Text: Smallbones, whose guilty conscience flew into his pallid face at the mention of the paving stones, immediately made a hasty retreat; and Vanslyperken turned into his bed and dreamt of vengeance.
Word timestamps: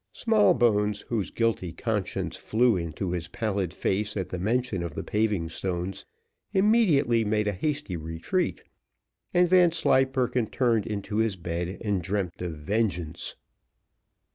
Smallbones, 0.13 1.01
whose 1.01 1.29
guilty 1.29 1.71
conscience 1.71 2.35
flew 2.35 2.75
into 2.75 3.11
his 3.11 3.27
pallid 3.27 3.71
face 3.71 4.17
at 4.17 4.29
the 4.29 4.39
mention 4.39 4.81
of 4.81 4.95
the 4.95 5.03
paving 5.03 5.47
stones, 5.49 6.07
immediately 6.53 7.23
made 7.23 7.47
a 7.47 7.51
hasty 7.53 7.95
retreat; 7.95 8.63
and 9.31 9.47
Vanslyperken 9.47 10.47
turned 10.47 10.87
into 10.87 11.17
his 11.17 11.35
bed 11.35 11.77
and 11.81 12.01
dreamt 12.01 12.41
of 12.41 12.53
vengeance. 12.53 13.35